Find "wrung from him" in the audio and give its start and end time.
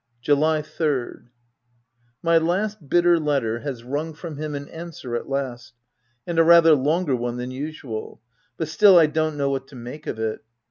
3.83-4.55